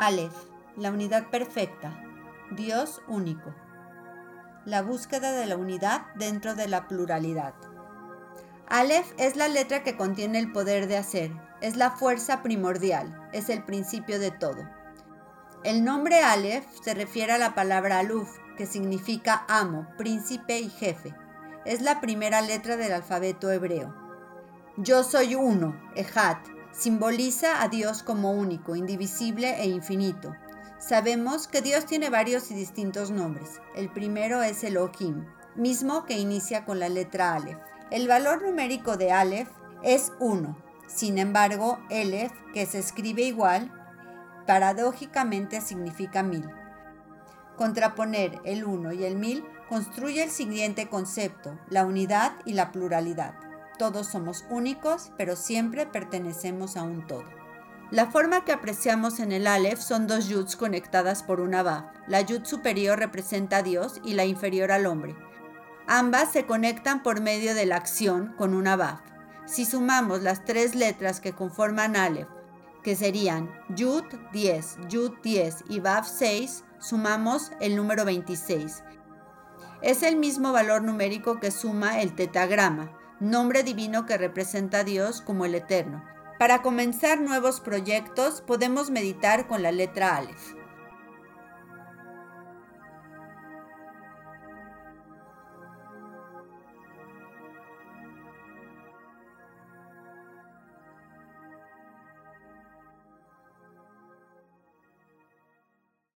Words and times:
Aleph, 0.00 0.32
la 0.78 0.90
unidad 0.90 1.26
perfecta, 1.28 2.02
Dios 2.52 3.02
único. 3.06 3.54
La 4.64 4.80
búsqueda 4.80 5.32
de 5.32 5.44
la 5.44 5.58
unidad 5.58 6.06
dentro 6.14 6.54
de 6.54 6.68
la 6.68 6.88
pluralidad. 6.88 7.52
Aleph 8.66 9.12
es 9.18 9.36
la 9.36 9.46
letra 9.48 9.82
que 9.82 9.98
contiene 9.98 10.38
el 10.38 10.52
poder 10.52 10.86
de 10.86 10.96
hacer, 10.96 11.32
es 11.60 11.76
la 11.76 11.90
fuerza 11.90 12.42
primordial, 12.42 13.28
es 13.34 13.50
el 13.50 13.62
principio 13.62 14.18
de 14.18 14.30
todo. 14.30 14.66
El 15.64 15.84
nombre 15.84 16.22
Aleph 16.22 16.64
se 16.82 16.94
refiere 16.94 17.32
a 17.32 17.38
la 17.38 17.54
palabra 17.54 17.98
Aluf, 17.98 18.38
que 18.56 18.64
significa 18.64 19.44
amo, 19.48 19.86
príncipe 19.98 20.60
y 20.60 20.70
jefe. 20.70 21.14
Es 21.66 21.82
la 21.82 22.00
primera 22.00 22.40
letra 22.40 22.78
del 22.78 22.94
alfabeto 22.94 23.50
hebreo. 23.50 23.94
Yo 24.78 25.04
soy 25.04 25.34
uno, 25.34 25.78
Ejat, 25.94 26.38
simboliza 26.72 27.62
a 27.62 27.68
Dios 27.68 28.02
como 28.02 28.32
único, 28.32 28.76
indivisible 28.76 29.60
e 29.60 29.68
infinito. 29.68 30.34
Sabemos 30.78 31.46
que 31.46 31.62
Dios 31.62 31.84
tiene 31.84 32.10
varios 32.10 32.50
y 32.50 32.54
distintos 32.54 33.10
nombres. 33.10 33.60
El 33.74 33.90
primero 33.90 34.42
es 34.42 34.64
Elohim, 34.64 35.26
mismo 35.54 36.04
que 36.06 36.18
inicia 36.18 36.64
con 36.64 36.78
la 36.78 36.88
letra 36.88 37.34
Aleph. 37.34 37.58
El 37.90 38.08
valor 38.08 38.42
numérico 38.42 38.96
de 38.96 39.12
Aleph 39.12 39.50
es 39.82 40.12
1. 40.20 40.56
Sin 40.86 41.18
embargo, 41.18 41.78
Elef, 41.90 42.32
que 42.54 42.66
se 42.66 42.78
escribe 42.78 43.22
igual, 43.22 43.70
paradójicamente 44.46 45.60
significa 45.60 46.22
mil. 46.22 46.48
Contraponer 47.56 48.40
el 48.44 48.64
1 48.64 48.92
y 48.94 49.04
el 49.04 49.16
mil 49.16 49.44
construye 49.68 50.24
el 50.24 50.30
siguiente 50.30 50.88
concepto, 50.88 51.58
la 51.68 51.84
unidad 51.84 52.32
y 52.44 52.54
la 52.54 52.72
pluralidad. 52.72 53.34
Todos 53.80 54.08
somos 54.08 54.44
únicos, 54.50 55.10
pero 55.16 55.36
siempre 55.36 55.86
pertenecemos 55.86 56.76
a 56.76 56.82
un 56.82 57.06
todo. 57.06 57.24
La 57.90 58.10
forma 58.10 58.44
que 58.44 58.52
apreciamos 58.52 59.20
en 59.20 59.32
el 59.32 59.46
Aleph 59.46 59.78
son 59.78 60.06
dos 60.06 60.28
yuds 60.28 60.54
conectadas 60.54 61.22
por 61.22 61.40
una 61.40 61.62
Vav. 61.62 61.90
La 62.06 62.20
yud 62.20 62.44
superior 62.44 62.98
representa 62.98 63.56
a 63.56 63.62
Dios 63.62 63.98
y 64.04 64.12
la 64.12 64.26
inferior 64.26 64.70
al 64.70 64.84
hombre. 64.84 65.16
Ambas 65.86 66.30
se 66.30 66.44
conectan 66.44 67.02
por 67.02 67.22
medio 67.22 67.54
de 67.54 67.64
la 67.64 67.76
acción 67.76 68.34
con 68.36 68.52
una 68.52 68.76
Vav. 68.76 69.00
Si 69.46 69.64
sumamos 69.64 70.20
las 70.20 70.44
tres 70.44 70.74
letras 70.74 71.18
que 71.18 71.32
conforman 71.32 71.96
Aleph, 71.96 72.28
que 72.84 72.94
serían 72.94 73.50
Yud 73.70 74.04
10, 74.34 74.76
Yud 74.90 75.12
10 75.22 75.64
y 75.70 75.80
Vav 75.80 76.04
6, 76.04 76.64
sumamos 76.80 77.50
el 77.60 77.76
número 77.76 78.04
26. 78.04 78.82
Es 79.80 80.02
el 80.02 80.16
mismo 80.16 80.52
valor 80.52 80.82
numérico 80.82 81.40
que 81.40 81.50
suma 81.50 82.02
el 82.02 82.14
tetagrama, 82.14 82.99
nombre 83.20 83.62
divino 83.62 84.06
que 84.06 84.16
representa 84.16 84.78
a 84.78 84.84
Dios 84.84 85.20
como 85.20 85.44
el 85.44 85.54
Eterno. 85.54 86.02
Para 86.38 86.62
comenzar 86.62 87.20
nuevos 87.20 87.60
proyectos 87.60 88.40
podemos 88.40 88.90
meditar 88.90 89.46
con 89.46 89.62
la 89.62 89.72
letra 89.72 90.16
Aleph. 90.16 90.59